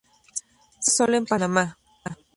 [0.03, 1.77] Se encuentra sólo en Panamá.